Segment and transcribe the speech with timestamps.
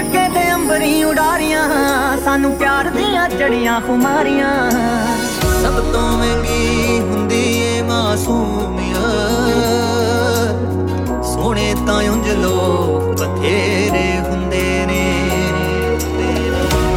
[0.00, 1.62] ਇਸ਼ਕੇ ਦੇ ਅੰਬਰੀ ਉਡਾਰੀਆਂ,
[2.24, 4.52] ਸਾਨੂੰ ਪਿਆਰ ਦੀਆਂ ਜੜੀਆਂ ਖੁਮਾਰੀਆਂ।
[5.62, 8.94] ਸਭ ਤੋਂ ਮਹਿੰਗੀ ਹੁੰਦੀ ਏ ਮਾਸੂਮੀਅਤ
[11.24, 15.04] ਸੋਹਣੇ ਤਾਂ ਉਂਝ ਲੋਕ ਬਥੇਰੇ ਹੁੰਦੇ ਨੇ।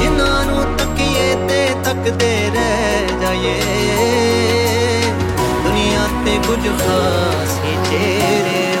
[0.00, 3.58] ਜਿਨ੍ਹਾਂ ਨੂੰ ਤੱਕੀਏ ਤੇ ਤੱਕਦੇ ਰਹਿ ਜਾਈਏ।
[5.64, 8.71] ਦੁਨੀਆ ਤੇ ਕੁਝ ਖਾਸ ਹੀ ਚਿਹਰੇ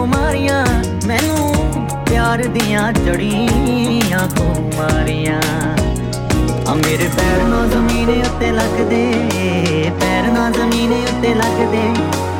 [0.00, 0.64] ਜੜੀਆਂ ਖੁਮਾਰੀਆਂ
[1.06, 5.40] ਮੈਨੂੰ ਪਿਆਰ ਦੀਆਂ ਜੜੀਆਂ ਖੁਮਾਰੀਆਂ
[6.68, 9.02] ਆ ਮੇਰੇ ਪੈਰ ਨਾ ਜ਼ਮੀਨ ਉੱਤੇ ਲੱਗਦੇ,
[10.00, 11.82] ਪੈਰ ਨਾ ਜ਼ਮੀਨ ਉੱਤੇ ਲੱਗਦੇ।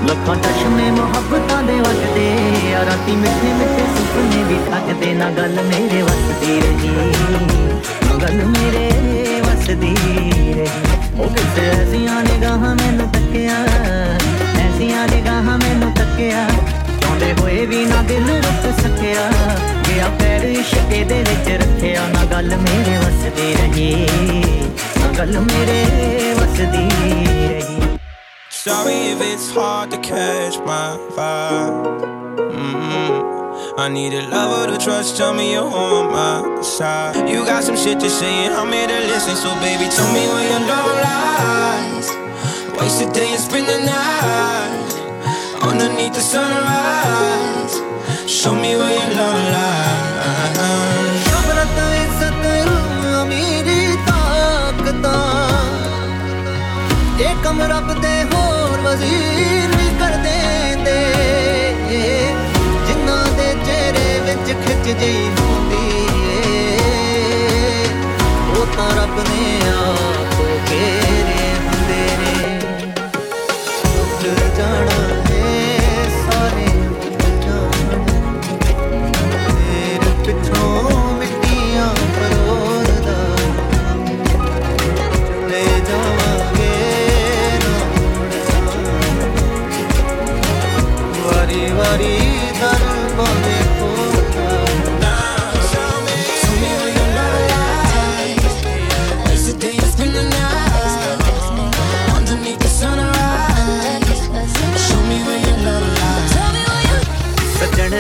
[0.08, 2.28] ਲੱਖਾਂ ਚਸ਼ਮੇ ਮੁਹੱਬਤਾਂ ਦੇ ਵਗਦੇ,
[2.75, 6.91] ਆ ਰਾਤੀ ਮਿੱਠੇ ਮਿੱਠੇ ਸੁਪਨੇ ਵੀ ਥੱਕਦੇ, ਨਾ ਗੱਲ ਮੇਰੇ ਵਸਦੀ ਰਹੀ,
[8.06, 10.69] ਨਾ ਗੱਲ ਮੇਰੇ ਵਸਦੀ ਰਹੀ।
[11.19, 13.56] ਉਹ ਕਿਤੇ ਐਸੀਆਂ ਨਿਗਾਹਾਂ ਮੈਨੂੰ ਤੱਕਿਆ,
[14.58, 15.79] ਐਸੀਆਂ ਨਿਗਾਹਾਂ ਮੈਨੂੰ ਤੱਕਿਆ ਚਾਹੁੰਦੇ ਹੋਏ
[17.69, 19.29] ਵੀ ਨਾ ਦਿਲ ਰੁੱਕ ਸਕਿਆ
[19.88, 24.07] ਗਿਆ ਪੈਰ ਇਸ਼ਕੇ ਦੇ ਵਿੱਚ ਰੱਖਿਆ ਨਾ ਗੱਲ ਮੇਰੇ ਵਸਦੀ ਰਹੀ
[24.99, 27.23] ਨਾ ਗੱਲ ਮੇਰੇ ਵਸਦੀ ਰਹੀ
[28.51, 30.85] Sorry if it's hard to catch my
[31.17, 32.05] vibe.
[32.45, 33.11] mm
[33.83, 35.21] I need a lover to trust.
[35.21, 37.21] Tell me you're on my side.
[37.33, 39.39] You got some shit to say, and I'm here to listen.
[39.45, 42.13] So, baby, tell me where your love lies.
[42.79, 44.98] Waste the day and spend the night
[45.62, 47.75] Underneath the sunrise.
[48.28, 49.81] Show me where your love lies.
[51.25, 52.44] ਸ਼ੋਹਰਤ ਇੱਜ਼ਤ
[53.22, 55.15] ਅਮੀਰੀ ਤਾਕਤਾਂ
[57.20, 60.99] ਇਹ ਕਮ ਰੱਬ ਦੇ ਹੋਰ ਵਜ਼ੀਰ ਵੀ ਕਰ ਦੇਂਦੇ
[62.87, 66.09] ਜਿਨ੍ਹਾਂ ਦੇ ਚਿਹਰੇ ਵਿੱਚ ਖਿੱਚ ਜਈ ਹੁੰਦੀ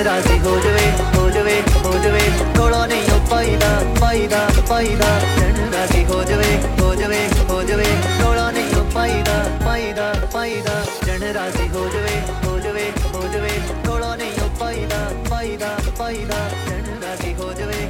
[0.04, 2.20] ਰਾਜ਼ੀ ਹੋ ਜਵੇ ਹੋ ਜਵੇ ਹੋ ਜਵੇ
[2.56, 3.68] ਕੋਲੋਂ ਨਹੀਂ ਉਹ ਪਾਈਦਾ
[4.00, 7.84] ਪਾਈਦਾ ਪਾਈਦਾ ਸੱਜਣ ਰਾਜ਼ੀ ਹੋ ਜਵੇ ਹੋ ਜਵੇ ਹੋ ਜਵੇ
[8.22, 9.49] ਕੋਲੋਂ ਨਹੀਂ ਉਹ ਪਾਈਦਾ ਪਾਈਦਾ
[11.20, 13.50] ਭੈਣ ਰਾਜ਼ੀ ਹੋ ਜਵੇ ਹੋ ਜਵੇ ਹੋ ਜਵੇ।
[13.86, 17.88] ਕੋਲੋਂ ਨਹੀਂ ਉਹ ਪਾਈਦਾ ਪਾਈਦਾ ਪਾਈਦਾ। ਭੈਣ ਰਾਜ਼ੀ ਹੋ ਜਵੇ।